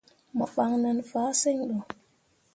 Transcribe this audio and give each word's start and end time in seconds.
Mo 0.37 0.45
ɓan 0.55 0.71
nen 0.83 0.97
fahsǝŋ 1.11 1.57
ɗo. 1.69 1.77